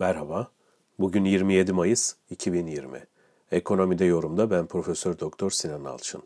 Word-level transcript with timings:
Merhaba. 0.00 0.48
Bugün 0.98 1.24
27 1.24 1.72
Mayıs 1.72 2.14
2020. 2.30 3.06
Ekonomide 3.52 4.04
yorumda 4.04 4.50
ben 4.50 4.66
Profesör 4.66 5.18
Doktor 5.18 5.50
Sinan 5.50 5.84
Alçın. 5.84 6.22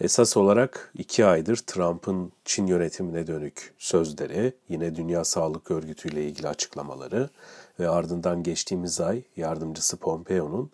Esas 0.00 0.36
olarak 0.36 0.92
iki 0.94 1.24
aydır 1.24 1.56
Trump'ın 1.56 2.32
Çin 2.44 2.66
yönetimine 2.66 3.26
dönük 3.26 3.74
sözleri, 3.78 4.52
yine 4.68 4.94
Dünya 4.94 5.24
Sağlık 5.24 5.70
Örgütü 5.70 6.08
ile 6.08 6.24
ilgili 6.24 6.48
açıklamaları 6.48 7.28
ve 7.80 7.88
ardından 7.88 8.42
geçtiğimiz 8.42 9.00
ay 9.00 9.22
yardımcısı 9.36 9.96
Pompeo'nun 9.96 10.70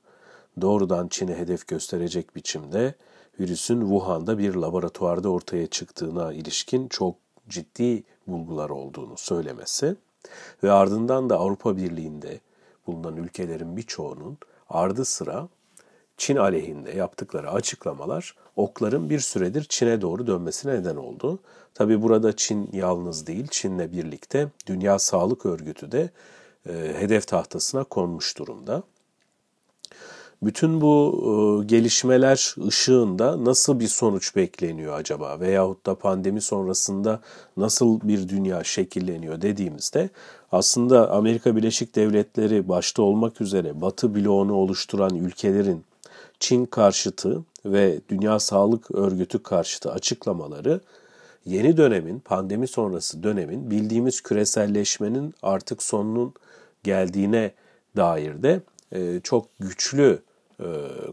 doğrudan 0.60 1.08
Çin'e 1.08 1.36
hedef 1.36 1.68
gösterecek 1.68 2.36
biçimde 2.36 2.94
virüsün 3.40 3.80
Wuhan'da 3.80 4.38
bir 4.38 4.54
laboratuvarda 4.54 5.28
ortaya 5.28 5.66
çıktığına 5.66 6.32
ilişkin 6.32 6.88
çok 6.88 7.16
ciddi 7.48 8.02
bulgular 8.26 8.70
olduğunu 8.70 9.16
söylemesi 9.16 9.96
ve 10.62 10.72
ardından 10.72 11.30
da 11.30 11.38
Avrupa 11.38 11.76
Birliği'nde 11.76 12.40
bulunan 12.86 13.16
ülkelerin 13.16 13.76
birçoğunun 13.76 14.38
ardı 14.68 15.04
sıra 15.04 15.48
Çin 16.16 16.36
aleyhinde 16.36 16.90
yaptıkları 16.90 17.50
açıklamalar 17.50 18.34
okların 18.56 19.10
bir 19.10 19.20
süredir 19.20 19.64
Çin'e 19.68 20.00
doğru 20.00 20.26
dönmesine 20.26 20.72
neden 20.72 20.96
oldu. 20.96 21.38
Tabi 21.74 22.02
burada 22.02 22.36
Çin 22.36 22.68
yalnız 22.72 23.26
değil, 23.26 23.46
Çin'le 23.50 23.92
birlikte 23.92 24.48
Dünya 24.66 24.98
Sağlık 24.98 25.46
Örgütü 25.46 25.92
de 25.92 26.10
e, 26.68 26.72
hedef 26.72 27.28
tahtasına 27.28 27.84
konmuş 27.84 28.38
durumda. 28.38 28.82
Bütün 30.42 30.80
bu 30.80 31.20
e, 31.22 31.66
gelişmeler 31.66 32.54
ışığında 32.66 33.44
nasıl 33.44 33.80
bir 33.80 33.88
sonuç 33.88 34.36
bekleniyor 34.36 34.94
acaba? 34.98 35.40
Veyahut 35.40 35.86
da 35.86 35.94
pandemi 35.94 36.40
sonrasında 36.40 37.20
nasıl 37.56 38.00
bir 38.02 38.28
dünya 38.28 38.64
şekilleniyor 38.64 39.42
dediğimizde 39.42 40.10
aslında 40.52 41.10
Amerika 41.10 41.56
Birleşik 41.56 41.96
Devletleri 41.96 42.68
başta 42.68 43.02
olmak 43.02 43.40
üzere 43.40 43.80
Batı 43.80 44.14
bloğunu 44.14 44.54
oluşturan 44.54 45.14
ülkelerin 45.14 45.84
Çin 46.40 46.66
karşıtı 46.66 47.44
ve 47.64 48.00
Dünya 48.08 48.38
Sağlık 48.38 48.90
Örgütü 48.90 49.42
karşıtı 49.42 49.92
açıklamaları 49.92 50.80
yeni 51.44 51.76
dönemin, 51.76 52.18
pandemi 52.18 52.68
sonrası 52.68 53.22
dönemin 53.22 53.70
bildiğimiz 53.70 54.20
küreselleşmenin 54.20 55.34
artık 55.42 55.82
sonunun 55.82 56.34
geldiğine 56.82 57.52
dair 57.96 58.42
de 58.42 58.60
e, 58.92 59.20
çok 59.20 59.46
güçlü 59.58 60.22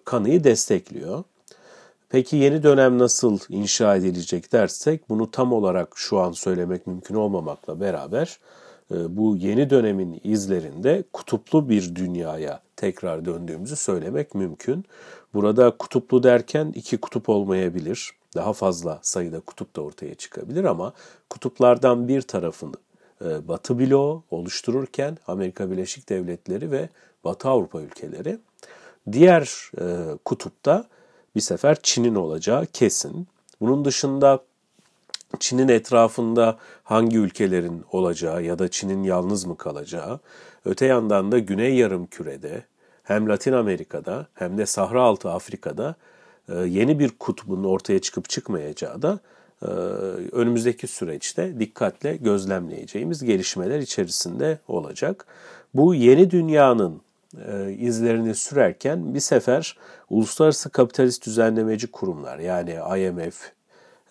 kanıyı 0.05 0.43
destekliyor. 0.43 1.23
Peki 2.09 2.35
yeni 2.35 2.63
dönem 2.63 2.99
nasıl 2.99 3.39
inşa 3.49 3.95
edilecek 3.95 4.51
dersek 4.53 5.09
bunu 5.09 5.31
tam 5.31 5.53
olarak 5.53 5.93
şu 5.95 6.19
an 6.19 6.31
söylemek 6.31 6.87
mümkün 6.87 7.15
olmamakla 7.15 7.79
beraber 7.79 8.39
e, 8.91 9.17
bu 9.17 9.35
yeni 9.35 9.69
dönemin 9.69 10.21
izlerinde 10.23 11.03
kutuplu 11.13 11.69
bir 11.69 11.95
dünyaya 11.95 12.61
tekrar 12.75 13.25
döndüğümüzü 13.25 13.75
söylemek 13.75 14.35
mümkün. 14.35 14.85
Burada 15.33 15.77
kutuplu 15.77 16.23
derken 16.23 16.73
iki 16.75 16.97
kutup 16.97 17.29
olmayabilir. 17.29 18.11
Daha 18.35 18.53
fazla 18.53 18.99
sayıda 19.01 19.39
kutup 19.39 19.75
da 19.75 19.81
ortaya 19.81 20.15
çıkabilir 20.15 20.63
ama 20.63 20.93
kutuplardan 21.29 22.07
bir 22.07 22.21
tarafını 22.21 22.75
e, 23.25 23.47
Batı 23.47 23.79
bloğu 23.79 24.23
oluştururken 24.31 25.17
Amerika 25.27 25.71
Birleşik 25.71 26.09
Devletleri 26.09 26.71
ve 26.71 26.89
Batı 27.23 27.49
Avrupa 27.49 27.81
ülkeleri 27.81 28.39
Diğer 29.11 29.71
e, 29.81 30.17
kutupta 30.25 30.87
bir 31.35 31.41
sefer 31.41 31.77
Çin'in 31.83 32.15
olacağı 32.15 32.65
kesin. 32.65 33.27
Bunun 33.61 33.85
dışında 33.85 34.39
Çin'in 35.39 35.67
etrafında 35.67 36.57
hangi 36.83 37.17
ülkelerin 37.17 37.85
olacağı 37.91 38.43
ya 38.43 38.59
da 38.59 38.67
Çin'in 38.67 39.03
yalnız 39.03 39.45
mı 39.45 39.57
kalacağı, 39.57 40.19
öte 40.65 40.85
yandan 40.85 41.31
da 41.31 41.39
Güney 41.39 41.75
Yarım 41.75 42.05
Kürede 42.05 42.63
hem 43.03 43.29
Latin 43.29 43.53
Amerika'da 43.53 44.27
hem 44.33 44.57
de 44.57 44.65
Sahra 44.65 45.01
Altı 45.01 45.29
Afrika'da 45.29 45.95
e, 46.49 46.55
yeni 46.55 46.99
bir 46.99 47.09
kutbun 47.09 47.63
ortaya 47.63 47.99
çıkıp 47.99 48.29
çıkmayacağı 48.29 49.01
da 49.01 49.19
e, 49.61 49.65
önümüzdeki 50.31 50.87
süreçte 50.87 51.59
dikkatle 51.59 52.15
gözlemleyeceğimiz 52.17 53.23
gelişmeler 53.23 53.79
içerisinde 53.79 54.59
olacak. 54.67 55.25
Bu 55.73 55.95
yeni 55.95 56.31
dünyanın 56.31 57.01
e, 57.47 57.71
izlerini 57.71 58.35
sürerken 58.35 59.13
bir 59.13 59.19
sefer 59.19 59.77
uluslararası 60.09 60.69
kapitalist 60.69 61.25
düzenlemeci 61.25 61.87
kurumlar 61.87 62.39
yani 62.39 62.71
IMF, 62.71 63.51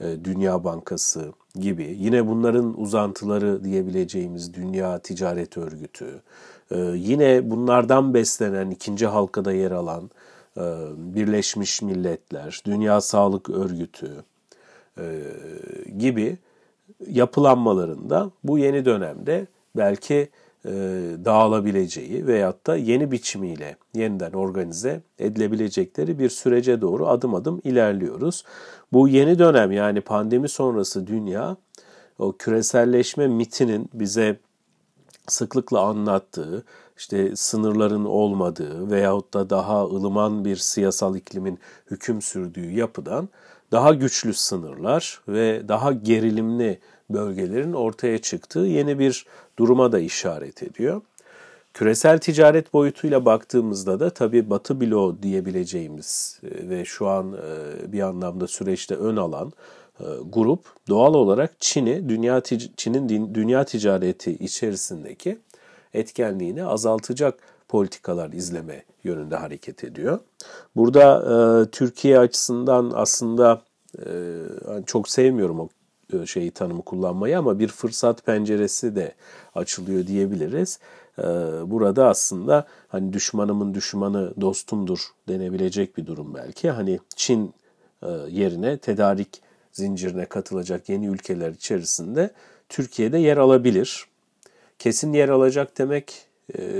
e, 0.00 0.24
Dünya 0.24 0.64
Bankası 0.64 1.32
gibi 1.54 1.96
yine 1.98 2.26
bunların 2.26 2.80
uzantıları 2.80 3.64
diyebileceğimiz 3.64 4.54
Dünya 4.54 4.98
Ticaret 4.98 5.56
Örgütü, 5.56 6.22
e, 6.70 6.78
yine 6.78 7.50
bunlardan 7.50 8.14
beslenen 8.14 8.70
ikinci 8.70 9.06
halkada 9.06 9.52
yer 9.52 9.70
alan 9.70 10.10
e, 10.56 10.62
Birleşmiş 10.96 11.82
Milletler, 11.82 12.62
Dünya 12.66 13.00
Sağlık 13.00 13.50
Örgütü 13.50 14.24
gibi 15.98 16.38
yapılanmalarında 17.06 18.30
bu 18.44 18.58
yeni 18.58 18.84
dönemde 18.84 19.46
belki 19.76 20.28
e, 20.66 20.70
dağılabileceği 21.24 22.26
veyahut 22.26 22.66
da 22.66 22.76
yeni 22.76 23.10
biçimiyle 23.10 23.76
yeniden 23.94 24.32
organize 24.32 25.02
edilebilecekleri 25.18 26.18
bir 26.18 26.28
sürece 26.28 26.80
doğru 26.80 27.08
adım 27.08 27.34
adım 27.34 27.60
ilerliyoruz. 27.64 28.44
Bu 28.92 29.08
yeni 29.08 29.38
dönem 29.38 29.72
yani 29.72 30.00
pandemi 30.00 30.48
sonrası 30.48 31.06
dünya 31.06 31.56
o 32.18 32.36
küreselleşme 32.36 33.26
mitinin 33.26 33.90
bize 33.94 34.36
sıklıkla 35.28 35.80
anlattığı, 35.80 36.64
işte 36.96 37.36
sınırların 37.36 38.04
olmadığı 38.04 38.90
veyahut 38.90 39.34
da 39.34 39.50
daha 39.50 39.84
ılıman 39.84 40.44
bir 40.44 40.56
siyasal 40.56 41.16
iklimin 41.16 41.58
hüküm 41.90 42.22
sürdüğü 42.22 42.70
yapıdan 42.70 43.28
daha 43.72 43.94
güçlü 43.94 44.34
sınırlar 44.34 45.20
ve 45.28 45.68
daha 45.68 45.92
gerilimli 45.92 46.80
bölgelerin 47.10 47.72
ortaya 47.72 48.18
çıktığı 48.18 48.58
yeni 48.60 48.98
bir 48.98 49.26
duruma 49.58 49.92
da 49.92 49.98
işaret 49.98 50.62
ediyor. 50.62 51.02
Küresel 51.74 52.18
ticaret 52.18 52.72
boyutuyla 52.72 53.24
baktığımızda 53.24 54.00
da 54.00 54.10
tabii 54.10 54.50
Batı 54.50 54.80
bloğu 54.80 55.22
diyebileceğimiz 55.22 56.40
e, 56.42 56.68
ve 56.68 56.84
şu 56.84 57.08
an 57.08 57.32
e, 57.32 57.92
bir 57.92 58.00
anlamda 58.00 58.46
süreçte 58.46 58.94
ön 58.94 59.16
alan 59.16 59.52
grup 60.32 60.64
doğal 60.88 61.14
olarak 61.14 61.60
Çin'i 61.60 62.08
dünya 62.08 62.42
Çin'in 62.76 63.34
dünya 63.34 63.64
ticareti 63.64 64.32
içerisindeki 64.32 65.38
etkenliğini 65.94 66.64
azaltacak 66.64 67.38
politikalar 67.68 68.32
izleme 68.32 68.84
yönünde 69.04 69.36
hareket 69.36 69.84
ediyor. 69.84 70.18
Burada 70.76 71.22
e, 71.22 71.70
Türkiye 71.70 72.18
açısından 72.18 72.92
aslında 72.94 73.62
e, 73.98 74.06
çok 74.86 75.08
sevmiyorum 75.08 75.60
o 75.60 75.68
e, 76.12 76.26
şeyi 76.26 76.50
tanımı 76.50 76.82
kullanmayı 76.82 77.38
ama 77.38 77.58
bir 77.58 77.68
fırsat 77.68 78.26
penceresi 78.26 78.96
de 78.96 79.14
açılıyor 79.54 80.06
diyebiliriz. 80.06 80.78
E, 81.18 81.22
burada 81.70 82.08
aslında 82.08 82.66
hani 82.88 83.12
düşmanımın 83.12 83.74
düşmanı 83.74 84.34
dostumdur 84.40 84.98
denebilecek 85.28 85.96
bir 85.96 86.06
durum 86.06 86.34
belki. 86.34 86.70
Hani 86.70 87.00
Çin 87.16 87.54
e, 88.02 88.08
yerine 88.28 88.78
tedarik 88.78 89.45
zincirine 89.76 90.24
katılacak 90.24 90.88
yeni 90.88 91.06
ülkeler 91.06 91.50
içerisinde 91.50 92.30
Türkiye'de 92.68 93.18
yer 93.18 93.36
alabilir. 93.36 94.06
Kesin 94.78 95.12
yer 95.12 95.28
alacak 95.28 95.78
demek 95.78 96.26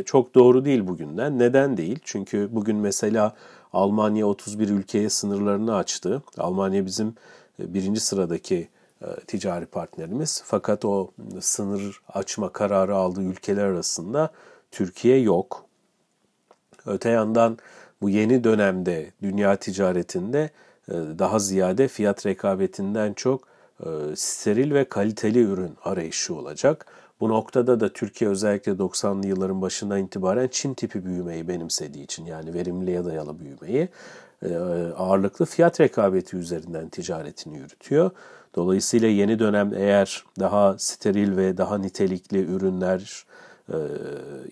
çok 0.07 0.35
doğru 0.35 0.65
değil 0.65 0.87
bugünden. 0.87 1.39
Neden 1.39 1.77
değil? 1.77 1.99
Çünkü 2.05 2.49
bugün 2.53 2.77
mesela 2.77 3.37
Almanya 3.73 4.27
31 4.27 4.69
ülkeye 4.69 5.11
sınırlarını 5.11 5.77
açtı. 5.77 6.23
Almanya 6.39 6.87
bizim 6.87 7.15
birinci 7.59 8.01
sıradaki 8.01 8.69
e, 9.03 9.07
ticari 9.27 9.67
partnerimiz. 9.67 10.43
Fakat 10.45 10.85
o 10.85 11.11
sınır 11.41 12.01
açma 12.09 12.53
kararı 12.53 12.97
aldığı 12.97 13.23
ülkeler 13.23 13.65
arasında 13.65 14.31
Türkiye 14.71 15.21
yok. 15.21 15.67
Öte 16.87 17.11
yandan 17.11 17.59
bu 18.03 18.11
yeni 18.11 18.45
dönemde 18.45 19.13
dünya 19.23 19.57
ticaretinde 19.57 20.41
e, 20.41 20.51
daha 20.93 21.39
ziyade 21.39 21.89
fiyat 21.89 22.27
rekabetinden 22.27 23.13
çok 23.13 23.49
e, 23.81 23.87
steril 24.17 24.75
ve 24.75 24.85
kaliteli 24.85 25.43
ürün 25.43 25.77
arayışı 25.85 26.35
olacak. 26.35 26.87
Bu 27.21 27.29
noktada 27.29 27.81
da 27.81 27.93
Türkiye 27.93 28.31
özellikle 28.31 28.73
90'lı 28.73 29.27
yılların 29.27 29.63
başından 29.63 29.99
itibaren 29.99 30.49
Çin 30.49 30.75
tipi 30.75 31.05
büyümeyi 31.05 31.49
benimsediği 31.49 32.05
için 32.05 32.25
yani 32.25 32.55
verimliliğe 32.55 33.05
dayalı 33.05 33.39
büyümeyi 33.39 33.89
ağırlıklı 34.97 35.47
fiyat 35.47 35.81
rekabeti 35.81 36.37
üzerinden 36.37 36.89
ticaretini 36.89 37.59
yürütüyor. 37.59 38.11
Dolayısıyla 38.55 39.09
yeni 39.09 39.39
dönem 39.39 39.73
eğer 39.75 40.25
daha 40.41 40.79
steril 40.79 41.37
ve 41.37 41.57
daha 41.57 41.79
nitelikli 41.79 42.45
ürünler 42.45 43.25
e, 43.69 43.77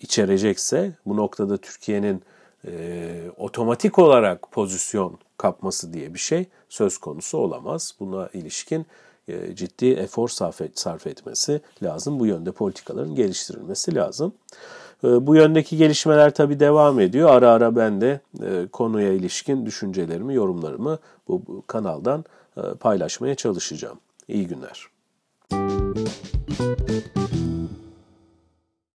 içerecekse 0.00 0.92
bu 1.06 1.16
noktada 1.16 1.56
Türkiye'nin 1.56 2.22
e, 2.66 3.30
otomatik 3.36 3.98
olarak 3.98 4.52
pozisyon 4.52 5.18
kapması 5.44 5.92
diye 5.92 6.14
bir 6.14 6.18
şey 6.18 6.46
söz 6.68 6.98
konusu 6.98 7.38
olamaz. 7.38 7.94
Buna 8.00 8.28
ilişkin 8.32 8.86
e, 9.28 9.56
ciddi 9.56 9.86
efor 9.86 10.28
sarf, 10.28 10.60
et, 10.60 10.78
sarf 10.78 11.06
etmesi 11.06 11.60
lazım. 11.82 12.20
Bu 12.20 12.26
yönde 12.26 12.52
politikaların 12.52 13.14
geliştirilmesi 13.14 13.94
lazım. 13.94 14.32
E, 15.04 15.26
bu 15.26 15.36
yöndeki 15.36 15.76
gelişmeler 15.76 16.34
tabii 16.34 16.60
devam 16.60 17.00
ediyor. 17.00 17.30
Ara 17.30 17.50
ara 17.50 17.76
ben 17.76 18.00
de 18.00 18.20
e, 18.42 18.66
konuya 18.72 19.12
ilişkin 19.12 19.66
düşüncelerimi, 19.66 20.34
yorumlarımı 20.34 20.98
bu, 21.28 21.42
kanaldan 21.66 22.24
paylaşmaya 22.80 23.34
çalışacağım. 23.34 23.98
İyi 24.28 24.46
günler. 24.46 24.86
Müzik 25.52 27.63